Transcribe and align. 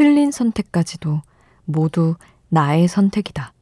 틀린 0.00 0.30
선택까지도 0.30 1.20
모두 1.66 2.16
나의 2.48 2.88
선택이다. 2.88 3.52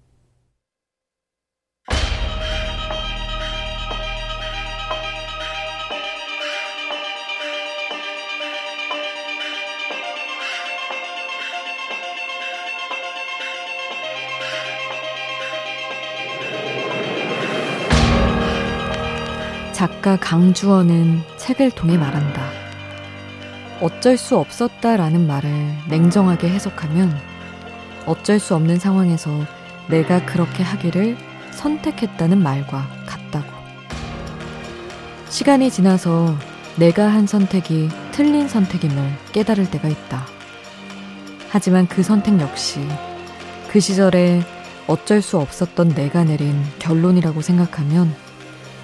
작가 19.72 20.16
강주원은 20.16 21.18
책을 21.36 21.72
통해 21.72 21.98
말한다. 21.98 22.67
어쩔 23.80 24.16
수 24.16 24.36
없었다라는 24.36 25.26
말을 25.26 25.50
냉정하게 25.88 26.48
해석하면 26.48 27.16
어쩔 28.06 28.38
수 28.38 28.54
없는 28.54 28.78
상황에서 28.78 29.30
내가 29.88 30.24
그렇게 30.24 30.62
하기를 30.62 31.16
선택했다는 31.52 32.42
말과 32.42 32.88
같다고. 33.06 33.46
시간이 35.28 35.70
지나서 35.70 36.36
내가 36.76 37.08
한 37.08 37.26
선택이 37.26 37.88
틀린 38.12 38.48
선택임을 38.48 39.12
깨달을 39.32 39.70
때가 39.70 39.88
있다. 39.88 40.26
하지만 41.50 41.86
그 41.86 42.02
선택 42.02 42.40
역시 42.40 42.80
그 43.68 43.80
시절에 43.80 44.42
어쩔 44.86 45.22
수 45.22 45.38
없었던 45.38 45.90
내가 45.90 46.24
내린 46.24 46.62
결론이라고 46.78 47.42
생각하면 47.42 48.14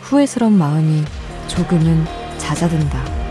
후회스러운 0.03 0.57
마음이 0.57 1.03
조금은 1.49 2.05
잦아든다. 2.39 3.24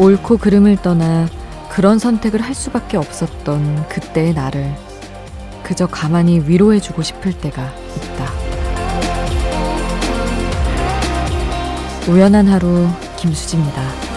옳고 0.00 0.38
그름을 0.38 0.78
떠나 0.78 1.28
그런 1.68 1.98
선택을 1.98 2.40
할 2.40 2.54
수밖에 2.54 2.96
없었던 2.96 3.86
그때의 3.90 4.32
나를 4.32 4.74
그저 5.62 5.86
가만히 5.86 6.40
위로해주고 6.46 7.02
싶을 7.02 7.34
때가 7.34 7.70
있다. 7.96 8.32
우연한 12.10 12.48
하루 12.48 12.88
김수지입니다. 13.18 14.09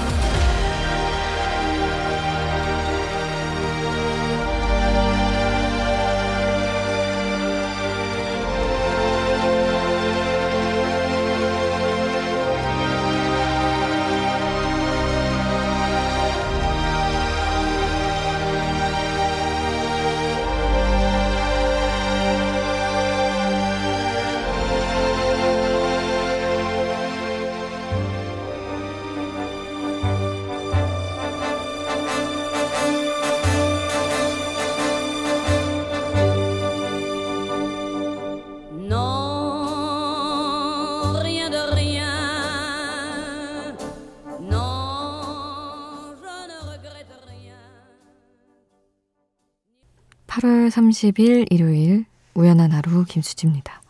8월 50.34 50.72
30일 50.72 51.52
일요일 51.52 52.06
우연한 52.34 52.72
하루 52.72 53.06
김수지입니다. 53.06 53.84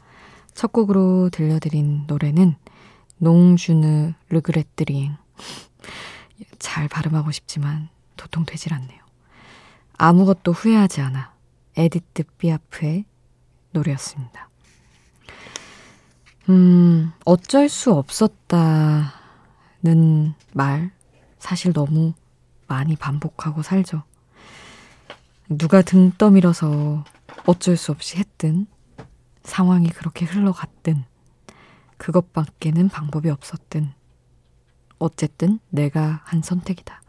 첫 0.53 0.73
곡으로 0.73 1.29
들려드린 1.29 2.03
노래는 2.05 2.55
Non, 3.17 3.64
je 3.64 3.88
ne 3.88 4.11
regrette 4.27 4.86
rien 4.86 5.16
잘 6.59 6.89
발음하고 6.89 7.31
싶지만 7.31 7.87
도통 8.17 8.43
되질 8.45 8.73
않네요. 8.73 8.99
아무것도 9.97 10.51
후회하지 10.51 10.99
않아 10.99 11.33
에디트 11.77 12.23
피아프의 12.37 13.05
노래였습니다. 13.71 14.49
음, 16.49 17.13
어쩔 17.23 17.69
수 17.69 17.93
없었다는 17.93 19.13
말 20.51 20.91
사실 21.39 21.71
너무 21.71 22.11
많이 22.67 22.97
반복하고 22.97 23.61
살죠. 23.61 24.03
누가 25.49 25.81
등 25.81 26.11
떠밀어서 26.17 27.03
어쩔 27.45 27.77
수 27.77 27.91
없이 27.91 28.17
했든 28.17 28.67
상황이 29.43 29.89
그렇게 29.89 30.25
흘러갔든 30.25 31.03
그것밖에는 31.97 32.89
방법이 32.89 33.29
없었든 33.29 33.91
어쨌든 34.99 35.59
내가 35.69 36.21
한 36.23 36.41
선택이다. 36.41 37.01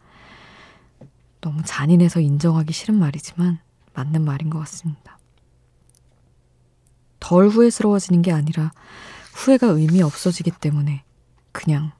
너무 1.41 1.63
잔인해서 1.65 2.21
인정하기 2.21 2.73
싫은 2.73 2.99
말이지만 2.99 3.61
맞는 3.95 4.25
말인 4.25 4.51
것 4.51 4.59
같습니다. 4.61 5.19
덜 7.21 7.49
후회스러워지는 7.49 8.23
게 8.23 8.33
아니라 8.33 8.73
후회가 9.33 9.69
의미 9.69 10.03
없어지기 10.03 10.51
때문에 10.61 11.05
그냥 11.53 11.93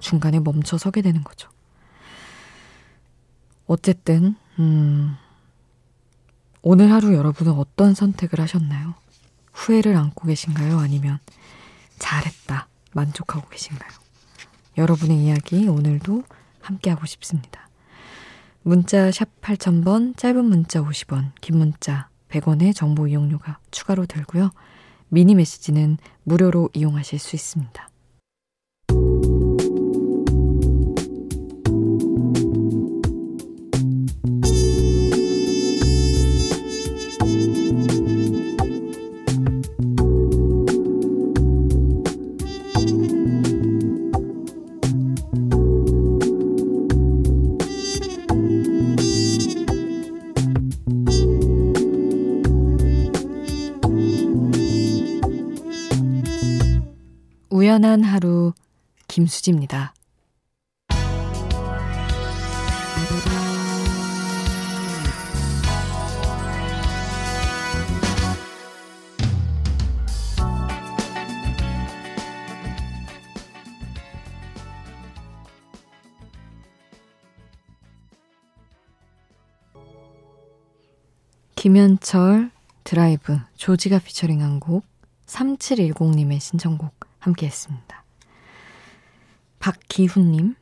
중간에 0.00 0.40
멈춰 0.40 0.78
서게 0.78 1.02
되는 1.02 1.22
거죠. 1.24 1.50
어쨌든, 3.66 4.36
음, 4.58 5.16
오늘 6.66 6.90
하루 6.90 7.12
여러분은 7.12 7.52
어떤 7.52 7.92
선택을 7.92 8.40
하셨나요? 8.40 8.94
후회를 9.52 9.94
안고 9.96 10.26
계신가요? 10.26 10.78
아니면 10.78 11.18
잘했다, 11.98 12.68
만족하고 12.94 13.46
계신가요? 13.50 13.90
여러분의 14.78 15.18
이야기 15.18 15.68
오늘도 15.68 16.24
함께하고 16.62 17.04
싶습니다. 17.04 17.68
문자 18.62 19.10
샵 19.10 19.28
8000번, 19.42 20.16
짧은 20.16 20.42
문자 20.42 20.80
50원, 20.80 21.32
긴 21.42 21.58
문자 21.58 22.08
100원의 22.30 22.74
정보 22.74 23.08
이용료가 23.08 23.58
추가로 23.70 24.06
들고요. 24.06 24.50
미니 25.10 25.34
메시지는 25.34 25.98
무료로 26.22 26.70
이용하실 26.72 27.18
수 27.18 27.36
있습니다. 27.36 27.90
우연한 57.94 58.02
하루 58.02 58.52
김수지입니다. 59.06 59.94
김현철 81.54 82.50
드라이브 82.82 83.38
조지가 83.56 84.00
피처링한 84.00 84.58
곡 84.60 84.84
3710님의 85.26 86.40
신청곡 86.40 87.13
함께 87.24 87.46
했습니다. 87.46 88.04
박기훈님, 89.58 90.56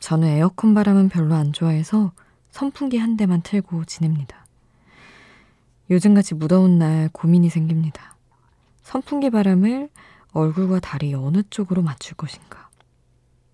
저는 0.00 0.28
에어컨 0.28 0.72
바람은 0.72 1.10
별로 1.10 1.34
안 1.34 1.52
좋아해서 1.52 2.12
선풍기 2.50 2.96
한 2.96 3.18
대만 3.18 3.42
틀고 3.42 3.84
지냅니다. 3.84 4.46
요즘같이 5.90 6.34
무더운 6.34 6.78
날 6.78 7.10
고민이 7.12 7.50
생깁니다. 7.50 8.16
선풍기 8.82 9.28
바람을 9.28 9.90
얼굴과 10.32 10.80
다리 10.80 11.12
어느 11.12 11.42
쪽으로 11.50 11.82
맞출 11.82 12.16
것인가. 12.16 12.70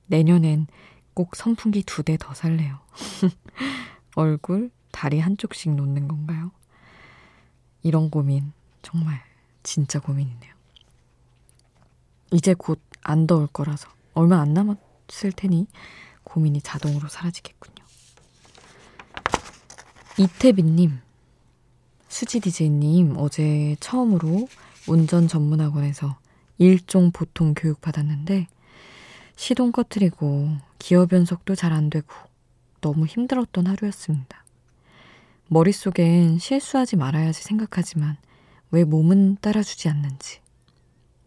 내년엔 0.07 0.69
꼭 1.15 1.35
선풍기 1.35 1.83
두 1.83 2.05
대 2.05 2.17
더 2.17 2.33
살래요. 2.35 2.79
얼굴, 4.15 4.71
다리 4.93 5.19
한쪽씩 5.19 5.75
놓는 5.75 6.07
건가요? 6.07 6.53
이런 7.83 8.09
고민 8.11 8.53
정말 8.83 9.21
진짜 9.65 9.99
고민이네요. 9.99 10.54
이제 12.35 12.53
곧 12.55 12.81
안 13.05 13.27
더울 13.27 13.47
거라서 13.47 13.89
얼마 14.15 14.41
안 14.41 14.55
남았을 14.55 15.33
테니 15.37 15.67
고민이 16.25 16.63
자동으로 16.63 17.09
사라지겠군요. 17.09 17.85
이태빈님, 20.17 21.01
수지 22.09 22.41
디제이님 22.41 23.17
어제 23.19 23.77
처음으로 23.81 24.49
운전 24.89 25.29
전문학원에서 25.29 26.17
일종 26.57 27.11
보통 27.11 27.53
교육 27.55 27.81
받았는데 27.83 28.47
시동 29.37 29.71
꺼트리고 29.71 30.57
기어 30.79 31.07
변속도 31.07 31.55
잘 31.55 31.73
안 31.73 31.91
되고 31.91 32.07
너무 32.81 33.05
힘들었던 33.07 33.67
하루였습니다. 33.67 34.45
머릿속엔 35.49 36.39
실수하지 36.39 36.97
말아야지 36.97 37.43
생각하지만 37.43 38.17
왜 38.71 38.85
몸은 38.85 39.39
따라주지 39.43 39.89
않는지 39.91 40.41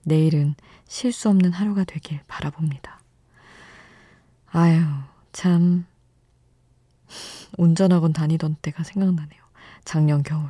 내일은 0.08 0.56
실수 0.88 1.28
없는 1.30 1.52
하루가 1.52 1.84
되길 1.84 2.22
바라봅니다. 2.28 3.02
아유, 4.52 4.82
참. 5.34 5.86
운전학원 7.58 8.14
다니던 8.14 8.56
때가 8.62 8.84
생각나네요. 8.84 9.42
작년 9.84 10.24
겨울. 10.24 10.50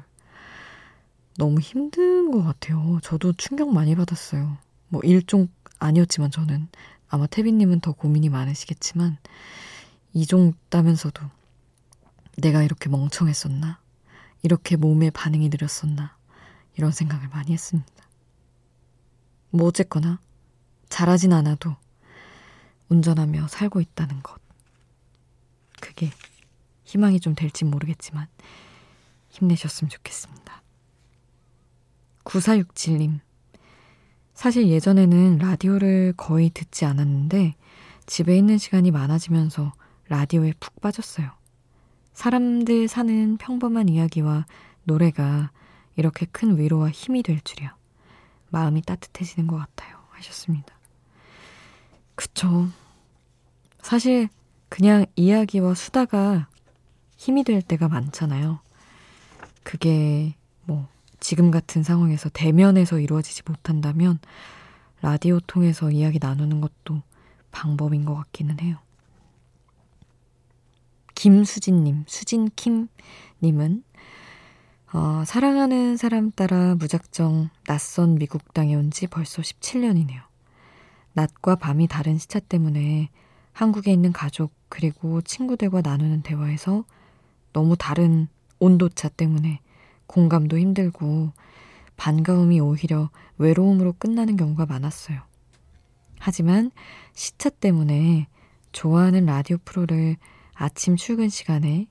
너무 1.38 1.60
힘든 1.60 2.30
것 2.30 2.44
같아요. 2.44 3.00
저도 3.02 3.34
충격 3.34 3.74
많이 3.74 3.96
받았어요. 3.96 4.58
뭐 4.90 5.02
일종 5.04 5.48
아니었지만 5.80 6.30
저는 6.30 6.68
아마 7.10 7.26
태빈님은 7.26 7.80
더 7.80 7.94
고민이 7.94 8.30
많으시겠지만 8.30 9.18
이종 10.14 10.54
따면서도 10.70 11.24
내가 12.38 12.62
이렇게 12.62 12.90
멍청했었나? 12.90 13.80
이렇게 14.44 14.76
몸에 14.76 15.10
반응이 15.10 15.50
느렸었나? 15.50 16.16
이런 16.76 16.92
생각을 16.92 17.28
많이 17.30 17.54
했습니다. 17.54 18.07
뭐 19.50 19.68
어쨌거나 19.68 20.20
잘하진 20.90 21.34
않아도 21.34 21.76
운전하며 22.90 23.48
살고 23.48 23.82
있다는 23.82 24.22
것. 24.24 24.40
그게 25.80 26.12
희망이 26.86 27.20
좀 27.20 27.36
될지 27.36 27.66
모르겠지만 27.66 28.28
힘내셨으면 29.30 29.90
좋겠습니다. 29.90 30.64
9467님. 32.24 33.20
사실 34.34 34.68
예전에는 34.68 35.40
라디오를 35.40 36.14
거의 36.16 36.50
듣지 36.50 36.86
않았는데 36.86 37.56
집에 38.06 38.38
있는 38.38 38.58
시간이 38.58 38.92
많아지면서 38.92 39.74
라디오에 40.10 40.54
푹 40.60 40.80
빠졌어요. 40.80 41.32
사람들 42.14 42.88
사는 42.88 43.38
평범한 43.38 43.90
이야기와 43.90 44.46
노래가 44.84 45.52
이렇게 45.96 46.26
큰 46.26 46.58
위로와 46.58 46.90
힘이 46.90 47.24
될 47.24 47.42
줄이야. 47.42 47.76
마음이 48.50 48.82
따뜻해지는 48.82 49.48
것 49.48 49.58
같아요. 49.58 49.98
하셨습니다. 50.12 50.74
그쵸. 52.16 52.68
사실 53.82 54.30
그냥 54.70 55.06
이야기와 55.16 55.76
수다가 55.76 56.48
힘이 57.16 57.44
될 57.44 57.62
때가 57.62 57.88
많잖아요. 57.88 58.60
그게 59.64 60.36
뭐 60.66 60.88
지금 61.20 61.52
같은 61.52 61.84
상황에서 61.84 62.30
대면에서 62.30 63.00
이루어지지 63.00 63.44
못한다면 63.46 64.20
라디오 65.02 65.40
통해서 65.40 65.92
이야기 65.92 66.20
나누는 66.20 66.62
것도 66.62 67.02
방법인 67.52 68.06
것 68.06 68.16
같기는 68.16 68.60
해요. 68.60 68.78
김수진님, 71.16 72.04
수진킴님은 72.08 73.84
어, 74.94 75.24
사랑하는 75.26 75.98
사람 75.98 76.32
따라 76.32 76.76
무작정 76.76 77.50
낯선 77.68 78.16
미국 78.16 78.54
땅에 78.54 78.76
온 78.76 78.90
지 78.90 79.08
벌써 79.08 79.42
17년이네요. 79.42 80.22
낮과 81.14 81.56
밤이 81.56 81.88
다른 81.88 82.18
시차 82.18 82.40
때문에 82.40 83.10
한국에 83.52 83.92
있는 83.92 84.14
가족 84.14 84.54
그리고 84.70 85.22
친구들과 85.22 85.82
나누는 85.82 86.22
대화에서 86.22 86.86
너무 87.54 87.76
다른 87.76 88.28
온도차 88.60 89.10
때문에 89.10 89.60
공감도 90.06 90.58
힘들고 90.58 91.32
반가움이 91.98 92.60
오히려 92.60 93.10
외로움으로 93.38 93.94
끝나는 93.94 94.38
경우가 94.38 94.68
많았어요. 94.68 95.20
하지만 96.20 96.72
시차 97.14 97.50
때문에 97.50 98.28
좋아하는 98.72 99.26
라디오 99.26 99.58
프로를 99.66 100.16
아침 100.54 100.96
출근 100.96 101.30
시간에 101.30 101.88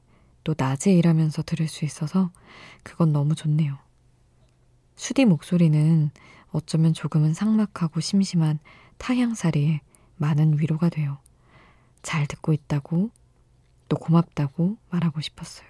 또 0.47 0.55
낮에 0.57 0.93
일하면서 0.93 1.43
들을 1.43 1.67
수 1.67 1.85
있어서 1.85 2.31
그건 2.85 3.13
너무 3.13 3.35
좋네요. 3.35 3.77
수디 4.95 5.25
목소리는 5.25 6.13
어쩌면 6.53 6.95
조금은 6.95 7.35
삭막하고 7.35 7.99
심심한 7.99 8.61
타향살이에 8.99 9.81
많은 10.15 10.61
위로가 10.61 10.89
돼요. 10.89 11.19
잘 12.01 12.29
듣고 12.29 12.53
있다고 12.53 13.11
또 13.89 13.97
고맙다고 13.97 14.77
말하고 14.91 15.21
싶었어요. 15.21 15.67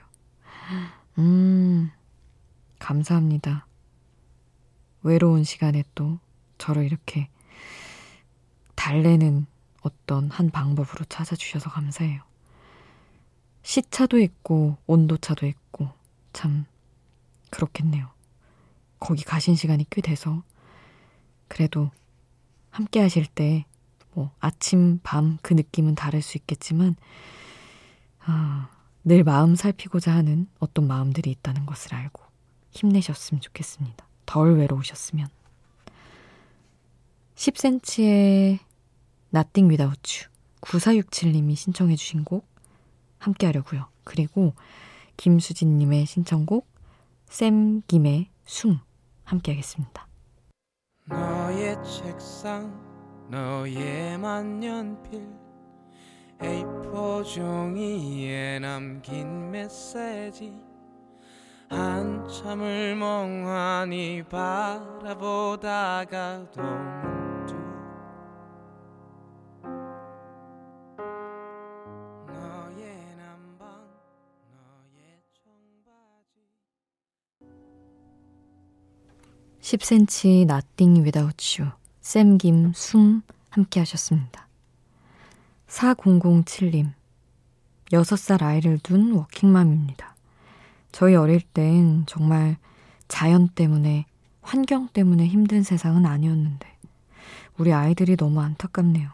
음, 1.20 1.90
감사합니다. 2.78 3.66
외로운 5.02 5.42
시간에 5.42 5.84
또 5.94 6.18
저를 6.58 6.84
이렇게 6.84 7.30
달래는 8.74 9.46
어떤 9.80 10.30
한 10.30 10.50
방법으로 10.50 11.06
찾아주셔서 11.06 11.70
감사해요. 11.70 12.25
시차도 13.66 14.18
있고 14.20 14.76
온도차도 14.86 15.46
있고 15.46 15.88
참 16.32 16.66
그렇겠네요. 17.50 18.08
거기 18.98 19.24
가신 19.24 19.54
시간이 19.56 19.86
꽤 19.90 20.00
돼서 20.00 20.42
그래도 21.48 21.90
함께 22.70 23.00
하실 23.00 23.26
때 23.26 23.64
뭐 24.16 24.30
아침, 24.40 24.98
밤 25.02 25.36
그 25.42 25.52
느낌은 25.52 25.94
다를 25.94 26.22
수 26.22 26.38
있겠지만 26.38 26.96
아, 28.20 28.70
늘 29.04 29.22
마음 29.22 29.54
살피고자 29.54 30.12
하는 30.12 30.48
어떤 30.58 30.86
마음들이 30.86 31.30
있다는 31.30 31.66
것을 31.66 31.94
알고 31.94 32.22
힘내셨으면 32.70 33.42
좋겠습니다. 33.42 34.06
덜 34.24 34.56
외로우셨으면. 34.56 35.28
10cm의 37.36 38.58
Nothing 39.34 39.68
Without 39.68 40.00
You 40.10 40.32
9467님이 40.62 41.54
신청해 41.54 41.96
주신 41.96 42.24
곡 42.24 42.48
함께 43.26 43.46
하려고요. 43.46 43.86
그리고 44.04 44.54
김수진님의 45.16 46.06
신청곡 46.06 46.68
샘 47.26 47.82
김의 47.88 48.30
숭 48.44 48.78
함께 49.24 49.52
하겠습니다. 49.52 50.06
너의 51.06 51.76
책상 51.82 52.72
너의 53.28 54.16
만년필 54.18 55.28
A4 56.38 57.24
종이에 57.24 58.60
남긴 58.60 59.50
메시지 59.50 60.52
한참을 61.68 62.94
멍하니 62.94 64.22
바라보다가 64.28 65.26
도 66.52 67.15
10cm 79.66 80.42
Nothing 80.42 81.02
Without 81.02 81.60
You 81.60 81.72
샘김 82.00 82.72
숨 82.72 83.22
함께 83.50 83.80
하셨습니다. 83.80 84.46
4007님 85.66 86.92
6살 87.90 88.44
아이를 88.44 88.78
둔 88.78 89.10
워킹맘입니다. 89.10 90.14
저희 90.92 91.16
어릴 91.16 91.40
땐 91.40 92.04
정말 92.06 92.58
자연 93.08 93.48
때문에, 93.48 94.06
환경 94.40 94.86
때문에 94.86 95.26
힘든 95.26 95.64
세상은 95.64 96.06
아니었는데, 96.06 96.68
우리 97.58 97.72
아이들이 97.72 98.16
너무 98.16 98.40
안타깝네요. 98.42 99.10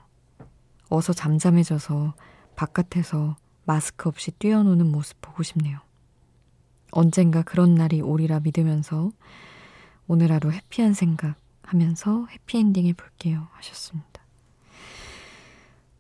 어서 0.91 1.15
잠잠해져서 1.15 2.13
바깥에서 2.57 3.37
마스크 3.65 4.07
없이 4.11 4.31
뛰어노는 4.33 4.93
모습 4.93 5.19
보고 5.23 5.43
싶네요. 5.43 5.79
언젠가 6.91 7.41
그런 7.41 7.75
날이 7.75 8.03
오리라 8.03 8.41
믿으면서 8.41 9.13
오늘 10.07 10.33
하루 10.33 10.51
해피한 10.53 10.95
생각 10.95 11.37
하면서 11.63 12.27
해피엔딩 12.27 12.87
해볼게요. 12.87 13.49
하셨습니다. 13.53 14.23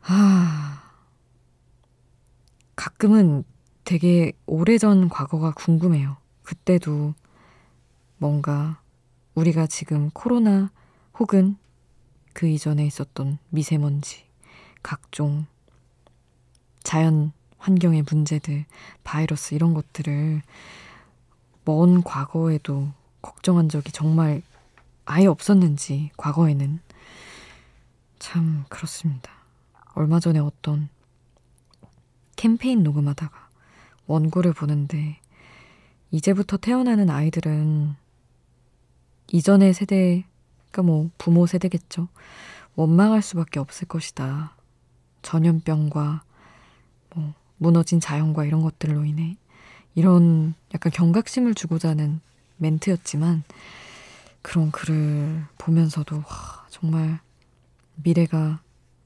아, 0.02 0.82
가끔은 2.76 3.44
되게 3.85 4.32
오래전 4.47 5.09
과거가 5.09 5.52
궁금해요. 5.52 6.16
그때도 6.42 7.14
뭔가 8.18 8.80
우리가 9.35 9.66
지금 9.66 10.11
코로나 10.11 10.71
혹은 11.18 11.56
그 12.32 12.47
이전에 12.47 12.85
있었던 12.87 13.38
미세먼지, 13.50 14.25
각종 14.82 15.47
자연 16.82 17.32
환경의 17.59 18.04
문제들, 18.11 18.64
바이러스 19.04 19.54
이런 19.54 19.75
것들을 19.75 20.42
먼 21.64 22.02
과거에도 22.02 22.88
걱정한 23.23 23.69
적이 23.69 23.93
정말 23.93 24.43
아예 25.05 25.26
없었는지, 25.26 26.11
과거에는. 26.17 26.81
참, 28.19 28.64
그렇습니다. 28.69 29.33
얼마 29.95 30.21
전에 30.21 30.38
어떤 30.38 30.88
캠페인 32.37 32.83
녹음하다가 32.83 33.49
원고를 34.07 34.52
보는데, 34.52 35.21
이제부터 36.11 36.57
태어나는 36.57 37.09
아이들은 37.09 37.95
이전의 39.29 39.73
세대, 39.73 40.25
그러니까 40.71 40.83
뭐 40.83 41.11
부모 41.17 41.47
세대겠죠. 41.47 42.09
원망할 42.75 43.23
수밖에 43.23 43.59
없을 43.61 43.88
것이다. 43.88 44.55
전염병과 45.23 46.23
뭐 47.14 47.35
무너진 47.57 48.00
자연과 48.00 48.45
이런 48.45 48.61
것들로 48.62 49.05
인해 49.05 49.37
이런 49.95 50.55
약간 50.75 50.91
경각심을 50.93 51.55
주고자 51.55 51.91
하는 51.91 52.21
멘트였지만 52.62 53.42
그런 54.40 54.71
글을 54.71 55.45
보면서도 55.59 56.16
와, 56.16 56.66
정말 56.71 57.21
미래가 57.97 58.61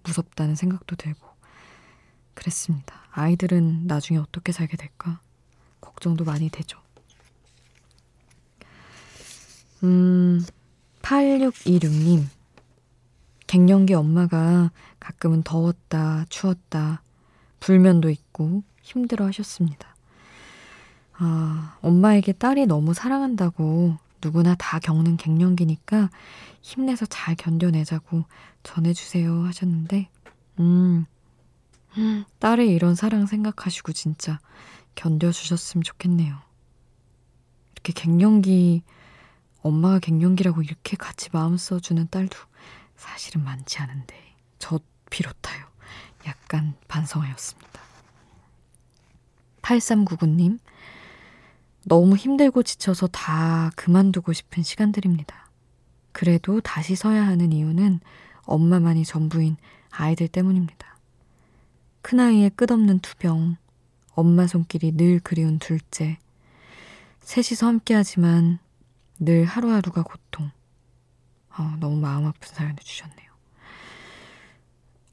무섭다는 0.04 0.54
생각도 0.54 0.94
들고 0.96 1.26
그랬습니다. 2.34 2.94
아이들은 3.10 3.86
나중에 3.86 4.18
어떻게 4.18 4.52
살게 4.52 4.76
될까 4.76 5.20
걱정도 5.80 6.24
많이 6.24 6.48
되죠. 6.50 6.78
음, 9.82 10.44
8626님. 11.02 12.24
갱년기 13.46 13.94
엄마가 13.94 14.70
가끔은 14.98 15.42
더웠다, 15.42 16.26
추웠다, 16.28 17.02
불면도 17.60 18.10
있고 18.10 18.62
힘들어 18.82 19.26
하셨습니다. 19.26 19.95
아, 21.18 21.76
엄마에게 21.80 22.32
딸이 22.32 22.66
너무 22.66 22.94
사랑한다고 22.94 23.96
누구나 24.22 24.54
다 24.56 24.78
겪는 24.78 25.16
갱년기니까 25.16 26.10
힘내서 26.62 27.06
잘 27.06 27.34
견뎌내자고 27.36 28.24
전해주세요 28.62 29.44
하셨는데, 29.44 30.08
음, 30.58 31.06
딸의 32.38 32.70
이런 32.70 32.94
사랑 32.94 33.26
생각하시고 33.26 33.92
진짜 33.92 34.38
견뎌주셨으면 34.94 35.82
좋겠네요. 35.82 36.36
이렇게 37.72 37.92
갱년기, 37.92 38.82
엄마가 39.62 40.00
갱년기라고 40.00 40.62
이렇게 40.62 40.96
같이 40.96 41.28
마음 41.32 41.56
써주는 41.56 42.08
딸도 42.10 42.36
사실은 42.96 43.44
많지 43.44 43.78
않은데, 43.78 44.34
저 44.58 44.80
비롯하여 45.10 45.64
약간 46.26 46.74
반성하였습니다. 46.88 47.80
8399님, 49.62 50.58
너무 51.88 52.16
힘들고 52.16 52.64
지쳐서 52.64 53.06
다 53.06 53.70
그만두고 53.76 54.32
싶은 54.32 54.64
시간들입니다. 54.64 55.48
그래도 56.10 56.60
다시 56.60 56.96
서야 56.96 57.24
하는 57.24 57.52
이유는 57.52 58.00
엄마만이 58.42 59.04
전부인 59.04 59.56
아이들 59.90 60.26
때문입니다. 60.26 60.96
큰아이의 62.02 62.50
끝없는 62.56 62.98
투병, 62.98 63.56
엄마 64.14 64.48
손길이 64.48 64.96
늘 64.96 65.20
그리운 65.20 65.60
둘째, 65.60 66.18
셋이서 67.20 67.68
함께하지만 67.68 68.58
늘 69.20 69.44
하루하루가 69.44 70.02
고통. 70.02 70.50
어, 71.56 71.76
너무 71.78 72.00
마음 72.00 72.26
아픈 72.26 72.52
사연을 72.52 72.76
주셨네요. 72.80 73.30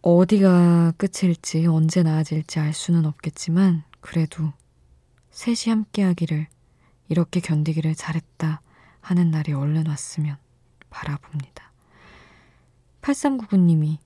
어디가 0.02 0.94
끝일지 0.98 1.68
언제 1.68 2.02
나아질지 2.02 2.60
알 2.60 2.74
수는 2.74 3.06
없겠지만 3.06 3.84
그래도 4.02 4.52
셋이 5.30 5.70
함께하기를 5.70 6.48
이렇게 7.08 7.40
견디기를 7.40 7.96
잘했다 7.96 8.62
하는 9.02 9.32
날이 9.32 9.54
얼른 9.54 9.88
왔으면 9.88 10.38
바라봅니다. 10.90 11.72
8399님이 13.02 13.98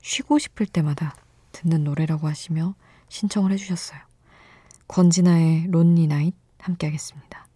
쉬고 0.00 0.38
싶을 0.38 0.66
때마다 0.66 1.14
듣는 1.52 1.84
노래라고 1.84 2.28
하시며 2.28 2.74
신청을 3.08 3.52
해주셨어요. 3.52 4.00
권진아의 4.86 5.66
론리 5.68 6.06
나잇 6.06 6.34
함께 6.58 6.86
하겠습니다. 6.86 7.46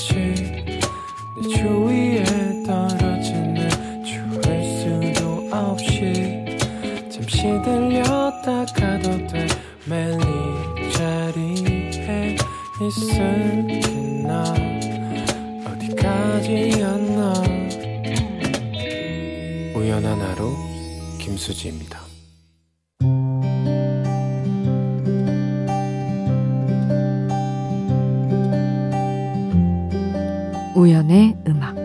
똑같이 0.00 0.14
내 0.14 1.48
주위에 1.48 2.24
떨어지는 2.64 3.68
좋을 4.02 4.42
수도 4.64 5.46
없이 5.54 6.44
잠시 7.10 7.42
들렸다 7.62 8.64
가도 8.74 9.26
돼. 9.26 9.46
매일 9.86 10.18
이 10.78 10.92
자리에 10.92 12.36
있을게 12.80 13.80
나 14.22 14.44
어디까지였나. 15.70 17.34
우연한 19.74 20.20
하루 20.20 20.56
김수지입니다 21.18 21.99
우연의 30.80 31.36
음악 31.46 31.76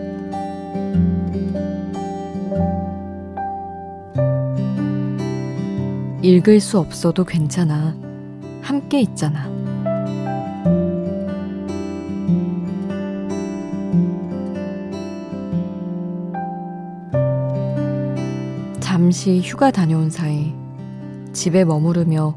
읽을 6.22 6.60
수 6.60 6.78
없어도 6.78 7.24
괜찮아. 7.24 7.94
함께 8.62 9.00
있잖아. 9.00 9.50
잠시 18.80 19.42
휴가 19.44 19.70
다녀온 19.70 20.08
사이 20.08 20.54
집에 21.34 21.66
머무르며 21.66 22.34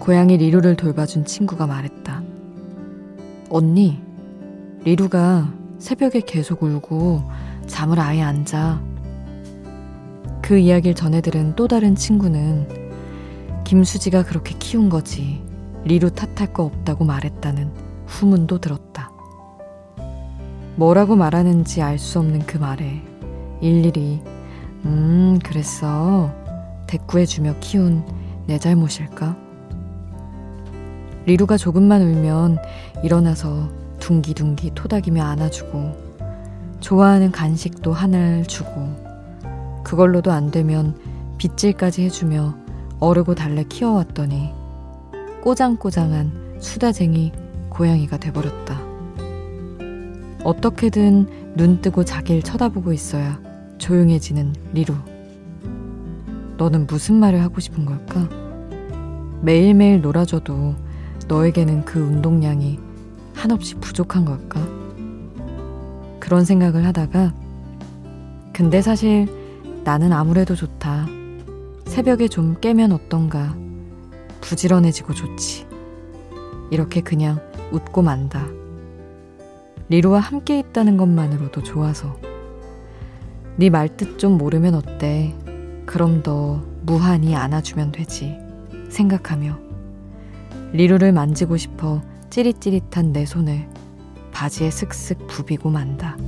고양이 0.00 0.36
리루를 0.36 0.74
돌봐준 0.74 1.24
친구가 1.24 1.68
말했다. 1.68 2.22
언니, 3.50 4.02
리루가 4.82 5.48
새벽에 5.78 6.20
계속 6.20 6.62
울고 6.62 7.22
잠을 7.66 8.00
아예 8.00 8.22
안 8.22 8.44
자. 8.44 8.82
그 10.42 10.58
이야기를 10.58 10.94
전해들은 10.94 11.56
또 11.56 11.68
다른 11.68 11.94
친구는 11.94 12.68
김수지가 13.64 14.24
그렇게 14.24 14.54
키운 14.58 14.88
거지. 14.88 15.42
리루 15.84 16.10
탓할 16.10 16.52
거 16.52 16.64
없다고 16.64 17.04
말했다는 17.04 17.72
후문도 18.06 18.58
들었다. 18.58 19.10
뭐라고 20.76 21.16
말하는지 21.16 21.82
알 21.82 21.98
수 21.98 22.18
없는 22.18 22.40
그 22.46 22.58
말에 22.58 23.02
일일이, 23.60 24.22
음, 24.84 25.38
그랬어. 25.42 26.30
대꾸해주며 26.86 27.56
키운 27.60 28.04
내 28.46 28.58
잘못일까? 28.58 29.36
리루가 31.24 31.56
조금만 31.56 32.02
울면 32.02 32.58
일어나서 33.02 33.68
둥기둥기 34.06 34.70
토닥이며 34.76 35.20
안아주고 35.20 36.76
좋아하는 36.78 37.32
간식도 37.32 37.92
하나를 37.92 38.46
주고 38.46 38.70
그걸로도 39.82 40.30
안 40.30 40.52
되면 40.52 40.96
빗질까지 41.38 42.04
해주며 42.04 42.54
어르고 43.00 43.34
달래 43.34 43.64
키워왔더니 43.64 44.52
꼬장꼬장한 45.42 46.58
수다쟁이 46.60 47.32
고양이가 47.68 48.18
돼버렸다. 48.18 48.80
어떻게든 50.44 51.56
눈 51.56 51.80
뜨고 51.80 52.04
자기를 52.04 52.42
쳐다보고 52.42 52.92
있어야 52.92 53.40
조용해지는 53.78 54.54
리루. 54.72 54.94
너는 56.56 56.86
무슨 56.86 57.16
말을 57.16 57.42
하고 57.42 57.58
싶은 57.58 57.84
걸까? 57.84 58.28
매일매일 59.42 60.00
놀아줘도 60.00 60.76
너에게는 61.26 61.84
그 61.84 61.98
운동량이 61.98 62.85
한없이 63.46 63.76
부족한 63.76 64.24
걸까? 64.24 64.60
그런 66.18 66.44
생각을 66.44 66.84
하다가 66.84 67.32
근데 68.52 68.82
사실 68.82 69.28
나는 69.84 70.12
아무래도 70.12 70.56
좋다. 70.56 71.06
새벽에 71.84 72.26
좀 72.26 72.56
깨면 72.60 72.90
어떤가. 72.90 73.54
부지런해지고 74.40 75.14
좋지. 75.14 75.64
이렇게 76.72 77.00
그냥 77.02 77.38
웃고 77.70 78.02
만다. 78.02 78.48
리루와 79.90 80.18
함께 80.18 80.58
있다는 80.58 80.96
것만으로도 80.96 81.62
좋아서 81.62 82.18
네 83.54 83.70
말뜻 83.70 84.18
좀 84.18 84.38
모르면 84.38 84.74
어때? 84.74 85.36
그럼 85.86 86.24
더 86.24 86.64
무한히 86.82 87.36
안아주면 87.36 87.92
되지. 87.92 88.36
생각하며 88.88 89.56
리루를 90.72 91.12
만지고 91.12 91.56
싶어 91.56 92.02
찌릿찌릿한 92.36 93.14
내 93.14 93.24
손을 93.24 93.66
바지에 94.30 94.70
슥슥 94.70 95.26
부비고 95.26 95.70
만다. 95.70 96.18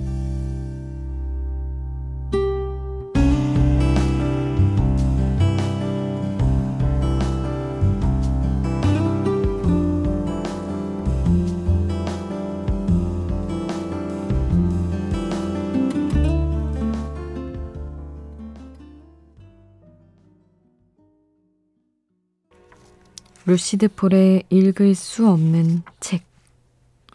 루시드 23.49 23.89
폴의 23.95 24.43
읽을 24.51 24.95
수 24.95 25.27
없는 25.27 25.83
책 26.01 26.27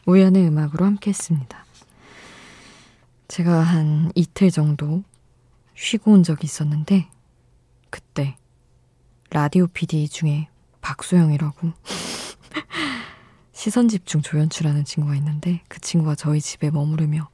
우연의 0.07 0.47
음악으로 0.47 0.83
함께 0.83 1.11
했습니다. 1.11 1.63
제가 3.27 3.59
한 3.59 4.11
이틀 4.15 4.49
정도 4.49 5.03
쉬고 5.75 6.11
온 6.11 6.23
적이 6.23 6.45
있었는데 6.45 7.07
그때 7.91 8.35
라디오 9.29 9.67
PD 9.67 10.09
중에 10.09 10.47
박소영이라고 10.81 11.71
시선 13.53 13.87
집중 13.87 14.23
조연출하는 14.23 14.85
친구가 14.85 15.15
있는데 15.17 15.61
그 15.67 15.79
친구가 15.81 16.15
저희 16.15 16.41
집에 16.41 16.71
머무르며 16.71 17.29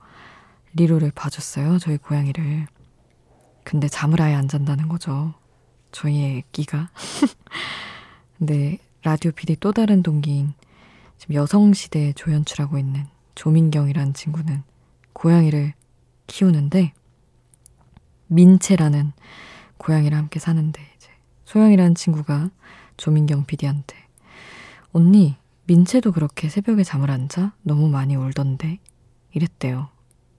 리로를 0.73 1.11
봐줬어요. 1.11 1.79
저희 1.79 1.95
고양이를. 1.95 2.67
근데 3.63 3.87
잠을 3.87 4.21
아예 4.21 4.33
안 4.33 4.49
잔다는 4.49 4.89
거죠. 4.89 5.35
저희 5.93 6.43
애기가. 6.51 6.89
근데 8.37 8.77
라디오 9.01 9.31
PD 9.31 9.55
또 9.61 9.71
다른 9.71 10.03
동기인 10.03 10.53
지금 11.17 11.35
여성시대 11.35 12.13
조연출하고 12.13 12.77
있는 12.77 13.05
조민경이라는 13.35 14.13
친구는 14.13 14.63
고양이를 15.13 15.73
키우는데 16.27 16.91
민채라는 18.27 19.13
고양이랑 19.77 20.19
함께 20.19 20.39
사는데 20.39 20.81
이제 20.97 21.09
소영이라는 21.45 21.95
친구가 21.95 22.51
조민경 22.97 23.45
PD한테 23.45 23.95
언니 24.91 25.37
민채도 25.65 26.11
그렇게 26.11 26.49
새벽에 26.49 26.83
잠을 26.83 27.09
안 27.09 27.29
자? 27.29 27.53
너무 27.61 27.87
많이 27.87 28.17
울던데 28.17 28.79
이랬대요. 29.31 29.87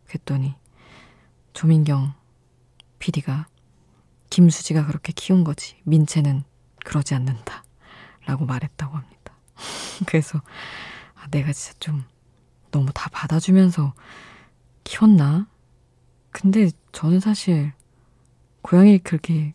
그랬더니 0.06 0.54
조민경 1.54 2.12
PD가 2.98 3.48
김수지가 4.28 4.86
그렇게 4.86 5.12
키운 5.14 5.44
거지 5.44 5.76
민채는 5.84 6.44
그러지 6.84 7.14
않는다. 7.14 7.59
라고 8.30 8.46
말했다고 8.46 8.96
합니다. 8.96 9.34
그래서 10.06 10.40
아, 11.16 11.26
내가 11.32 11.52
진짜 11.52 11.76
좀 11.80 12.04
너무 12.70 12.92
다 12.94 13.10
받아주면서 13.10 13.92
키웠나? 14.84 15.48
근데 16.30 16.70
저는 16.92 17.18
사실 17.18 17.72
고양이 18.62 18.98
그렇게 18.98 19.52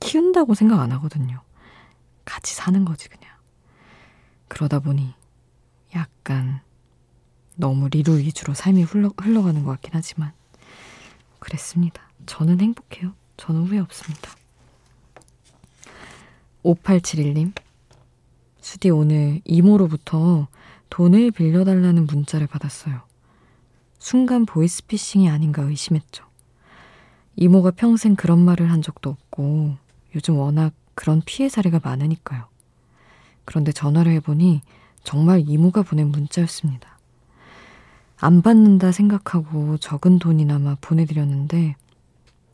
키운다고 0.00 0.54
생각 0.54 0.80
안 0.80 0.90
하거든요. 0.92 1.42
같이 2.24 2.54
사는 2.54 2.82
거지, 2.86 3.10
그냥. 3.10 3.30
그러다 4.48 4.78
보니 4.78 5.14
약간 5.94 6.62
너무 7.56 7.90
리루 7.90 8.16
위주로 8.16 8.54
삶이 8.54 8.84
흘러, 8.84 9.10
흘러가는 9.18 9.62
것 9.64 9.72
같긴 9.72 9.90
하지만 9.92 10.32
그랬습니다. 11.40 12.08
저는 12.24 12.58
행복해요. 12.62 13.14
저는 13.36 13.66
후회 13.66 13.80
없습니다. 13.80 14.30
5871님, 16.62 17.52
수디 18.64 18.88
오늘 18.88 19.42
이모로부터 19.44 20.48
돈을 20.88 21.32
빌려달라는 21.32 22.06
문자를 22.06 22.46
받았어요. 22.46 23.02
순간 23.98 24.46
보이스피싱이 24.46 25.28
아닌가 25.28 25.60
의심했죠. 25.60 26.24
이모가 27.36 27.72
평생 27.72 28.16
그런 28.16 28.42
말을 28.42 28.70
한 28.70 28.80
적도 28.80 29.10
없고 29.10 29.76
요즘 30.14 30.38
워낙 30.38 30.72
그런 30.94 31.20
피해 31.26 31.50
사례가 31.50 31.78
많으니까요. 31.84 32.46
그런데 33.44 33.70
전화를 33.70 34.12
해보니 34.12 34.62
정말 35.02 35.44
이모가 35.46 35.82
보낸 35.82 36.08
문자였습니다. 36.08 36.98
안 38.16 38.40
받는다 38.40 38.92
생각하고 38.92 39.76
적은 39.76 40.18
돈이나마 40.18 40.78
보내드렸는데 40.80 41.76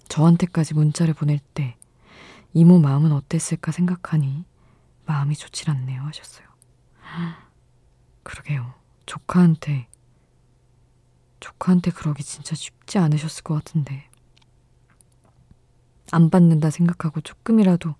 저한테까지 0.08 0.74
문자를 0.74 1.14
보낼 1.14 1.38
때 1.54 1.76
이모 2.52 2.80
마음은 2.80 3.12
어땠을까 3.12 3.70
생각하니 3.70 4.49
마음이 5.10 5.34
좋질 5.34 5.68
않네요 5.70 6.02
하셨어요. 6.02 6.46
그러게요. 8.22 8.74
조카한테 9.06 9.88
조카한테 11.40 11.90
그러기 11.90 12.22
진짜 12.22 12.54
쉽지 12.54 12.98
않으셨을 12.98 13.42
것 13.42 13.54
같은데 13.54 14.08
안 16.12 16.30
받는다 16.30 16.70
생각하고 16.70 17.20
조금이라도 17.22 17.96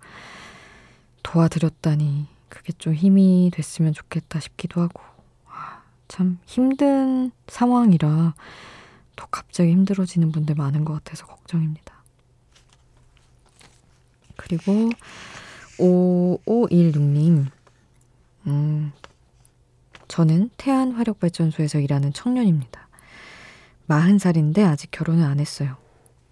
도와드렸다니 1.23 2.27
그게 2.47 2.71
좀 2.73 2.93
힘이 2.93 3.51
됐으면 3.53 3.91
좋겠다 3.91 4.39
싶기도 4.39 4.79
하고 4.79 5.01
아, 5.47 5.83
참 6.07 6.39
힘든 6.45 7.31
상황이라 7.47 8.35
더 9.17 9.27
갑자기 9.29 9.71
힘들어지는 9.71 10.31
분들 10.31 10.55
많은 10.55 10.85
것 10.85 10.93
같아서 10.93 11.25
걱정입니다. 11.25 11.93
그리고 14.37 14.89
5516님, 15.81 17.47
음, 18.47 18.91
저는 20.07 20.49
태안화력발전소에서 20.57 21.79
일하는 21.79 22.13
청년입니다. 22.13 22.87
40살인데 23.87 24.65
아직 24.65 24.91
결혼을 24.91 25.25
안 25.25 25.39
했어요. 25.39 25.77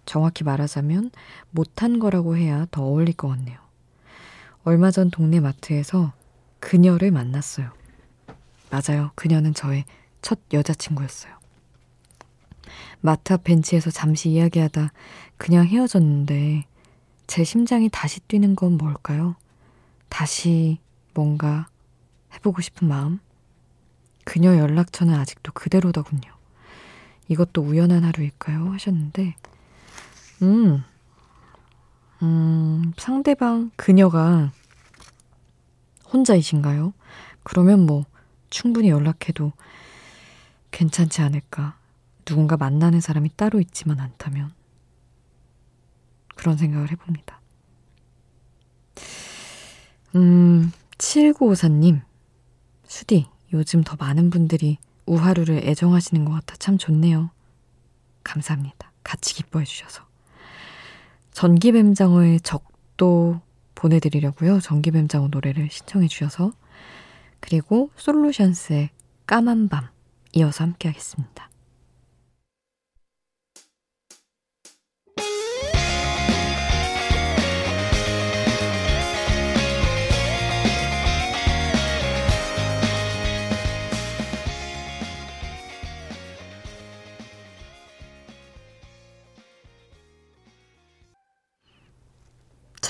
정확히 0.06 0.44
말하자면 0.44 1.10
못한 1.50 1.98
거라고 1.98 2.36
해야 2.36 2.66
더 2.70 2.82
어울릴 2.82 3.14
것 3.14 3.28
같네요. 3.28 3.58
얼마 4.64 4.90
전 4.90 5.10
동네 5.10 5.40
마트에서 5.40 6.12
그녀를 6.58 7.10
만났어요. 7.10 7.70
맞아요. 8.70 9.10
그녀는 9.14 9.52
저의 9.52 9.84
첫 10.22 10.38
여자친구였어요. 10.52 11.34
마트 13.00 13.32
앞 13.32 13.44
벤치에서 13.44 13.90
잠시 13.90 14.30
이야기하다 14.30 14.92
그냥 15.36 15.66
헤어졌는데 15.66 16.64
제 17.26 17.44
심장이 17.44 17.88
다시 17.90 18.20
뛰는 18.20 18.56
건 18.56 18.76
뭘까요? 18.76 19.36
다시 20.10 20.78
뭔가 21.14 21.68
해보고 22.34 22.60
싶은 22.60 22.86
마음? 22.86 23.20
그녀 24.24 24.58
연락처는 24.58 25.14
아직도 25.14 25.52
그대로더군요. 25.52 26.30
이것도 27.28 27.62
우연한 27.62 28.04
하루일까요? 28.04 28.72
하셨는데, 28.72 29.36
음, 30.42 30.84
음, 32.22 32.92
상대방 32.98 33.70
그녀가 33.76 34.52
혼자이신가요? 36.12 36.92
그러면 37.42 37.86
뭐 37.86 38.04
충분히 38.50 38.90
연락해도 38.90 39.52
괜찮지 40.70 41.22
않을까. 41.22 41.78
누군가 42.24 42.56
만나는 42.56 43.00
사람이 43.00 43.30
따로 43.36 43.60
있지만 43.60 44.00
않다면. 44.00 44.52
그런 46.34 46.56
생각을 46.56 46.90
해봅니다. 46.90 47.40
음, 50.16 50.72
7954님. 50.98 52.02
수디, 52.86 53.26
요즘 53.52 53.82
더 53.82 53.96
많은 53.98 54.30
분들이 54.30 54.78
우하루를 55.06 55.62
애정하시는 55.64 56.24
것 56.24 56.32
같아 56.32 56.56
참 56.56 56.78
좋네요. 56.78 57.30
감사합니다. 58.24 58.92
같이 59.02 59.34
기뻐해 59.34 59.64
주셔서. 59.64 60.04
전기뱀장어의 61.32 62.40
적도 62.40 63.40
보내드리려고요. 63.74 64.60
전기뱀장어 64.60 65.28
노래를 65.28 65.68
신청해 65.70 66.08
주셔서. 66.08 66.52
그리고 67.40 67.90
솔루션스의 67.96 68.90
까만 69.26 69.68
밤 69.68 69.88
이어서 70.32 70.64
함께 70.64 70.88
하겠습니다. 70.88 71.49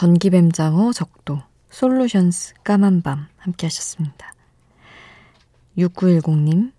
전기뱀장어 0.01 0.95
적도, 0.95 1.43
솔루션스 1.69 2.55
까만밤 2.65 3.27
함께 3.37 3.67
하셨습니다. 3.67 4.33
6910님, 5.77 6.73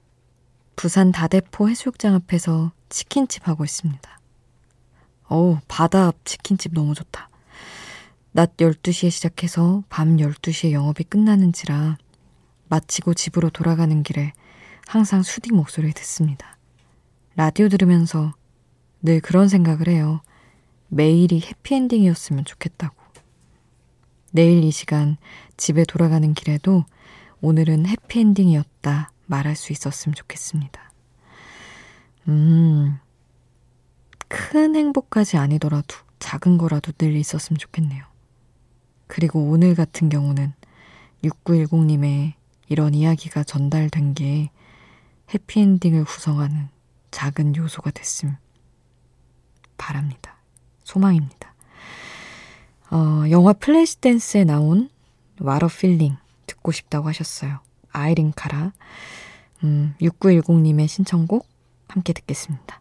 부산 0.75 1.12
다대포 1.12 1.69
해수욕장 1.69 2.15
앞에서 2.15 2.71
치킨집 2.89 3.47
하고 3.47 3.63
있습니다. 3.63 4.19
어우, 5.27 5.60
바다 5.67 6.07
앞 6.07 6.25
치킨집 6.25 6.73
너무 6.73 6.95
좋다. 6.95 7.29
낮 8.31 8.57
12시에 8.57 9.12
시작해서 9.12 9.84
밤 9.88 10.17
12시에 10.17 10.71
영업이 10.71 11.03
끝나는지라 11.03 11.99
마치고 12.69 13.13
집으로 13.13 13.51
돌아가는 13.51 14.01
길에 14.01 14.34
항상 14.88 15.21
수딩 15.21 15.55
목소리를 15.55 15.93
듣습니다. 15.93 16.57
라디오 17.36 17.69
들으면서 17.69 18.34
늘 19.03 19.21
그런 19.21 19.47
생각을 19.47 19.89
해요. 19.89 20.23
매일이 20.88 21.39
해피엔딩이었으면 21.41 22.45
좋겠다고. 22.45 23.00
내일 24.32 24.63
이 24.63 24.72
시간 24.72 25.17
집에 25.58 25.84
돌아가는 25.84 26.34
길에도 26.34 26.86
오늘은 27.41 27.86
해피엔딩이었다 27.86 29.12
말할 29.26 29.56
수 29.56 29.74
있었으면 29.74 30.15
좋겠습니다. 30.15 30.91
음, 32.28 32.98
큰 34.28 34.76
행복까지 34.76 35.38
아니더라도 35.38 35.96
작은 36.20 36.58
거라도 36.58 36.91
늘 36.94 37.15
있었으면 37.15 37.58
좋겠네요. 37.58 38.06
그리고 39.08 39.50
오늘 39.50 39.76
같은 39.76 40.08
경우는 40.08 40.54
6910님의 41.24 42.34
이런 42.70 42.94
이야기가 42.94 43.44
전달된 43.44 44.13
게 44.13 44.50
해피엔딩을 45.34 46.06
구성하는 46.06 46.70
작은 47.12 47.56
요소가 47.56 47.91
됐음 47.91 48.36
바랍니다. 49.78 50.38
소망입니다. 50.84 51.50
어, 52.91 53.23
영화 53.30 53.54
플래시 53.54 54.01
댄스에 54.01 54.43
나온 54.43 54.89
What 55.39 55.67
a 55.67 55.74
Feeling 55.74 56.17
듣고 56.45 56.71
싶다고 56.71 57.08
하셨어요. 57.08 57.60
아이린 57.91 58.34
카라. 58.36 58.73
음, 59.63 59.95
6910님의 60.01 60.88
신청곡 60.88 61.47
함께 61.88 62.13
듣겠습니다. 62.13 62.81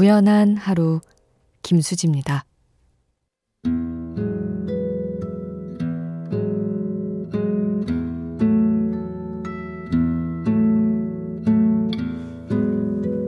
우연한 0.00 0.56
하루 0.56 1.02
김수지입니다. 1.60 2.46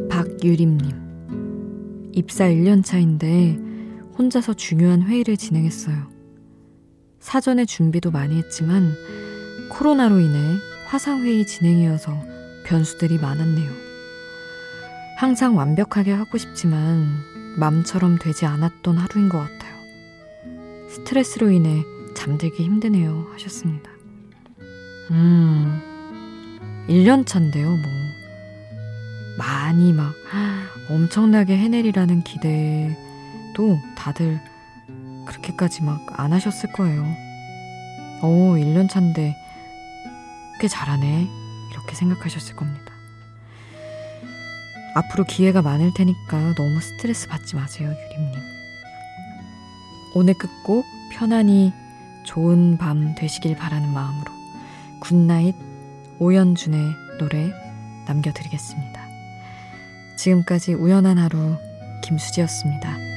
박유림님. 0.08 2.10
입사 2.14 2.46
1년 2.46 2.82
차인데 2.82 3.58
혼자서 4.16 4.54
중요한 4.54 5.02
회의를 5.02 5.36
진행했어요. 5.36 6.10
사전에 7.20 7.66
준비도 7.66 8.12
많이 8.12 8.38
했지만 8.38 8.94
코로나로 9.68 10.20
인해 10.20 10.38
화상회의 10.86 11.46
진행이어서 11.46 12.14
변수들이 12.64 13.18
많았네요. 13.18 13.91
항상 15.22 15.56
완벽하게 15.56 16.10
하고 16.10 16.36
싶지만 16.36 17.06
맘처럼 17.56 18.18
되지 18.18 18.44
않았던 18.44 18.98
하루인 18.98 19.28
것 19.28 19.38
같아요. 19.38 19.72
스트레스로 20.90 21.48
인해 21.52 21.84
잠들기 22.16 22.64
힘드네요. 22.64 23.28
하셨습니다. 23.32 23.88
음, 25.12 25.80
1년 26.88 27.24
차인데요, 27.24 27.68
뭐. 27.68 27.84
많이 29.38 29.92
막 29.92 30.12
엄청나게 30.90 31.56
해내리라는 31.56 32.24
기대도 32.24 33.78
다들 33.96 34.40
그렇게까지 35.28 35.84
막 35.84 36.00
안 36.18 36.32
하셨을 36.32 36.72
거예요. 36.72 37.06
오, 38.24 38.54
1년 38.56 38.88
차인데 38.88 39.36
꽤 40.58 40.66
잘하네. 40.66 41.28
이렇게 41.70 41.94
생각하셨을 41.94 42.56
겁니다. 42.56 42.91
앞으로 44.94 45.24
기회가 45.24 45.62
많을 45.62 45.92
테니까 45.94 46.54
너무 46.54 46.80
스트레스 46.80 47.28
받지 47.28 47.56
마세요, 47.56 47.88
유림님. 47.88 48.40
오늘 50.14 50.34
끝곡 50.34 50.84
편안히 51.12 51.72
좋은 52.24 52.76
밤 52.78 53.14
되시길 53.14 53.56
바라는 53.56 53.92
마음으로 53.92 54.30
Good 55.00 55.24
Night 55.24 55.54
오연준의 56.18 56.80
노래 57.18 57.50
남겨드리겠습니다. 58.06 59.00
지금까지 60.16 60.74
우연한 60.74 61.18
하루 61.18 61.56
김수지였습니다. 62.04 63.11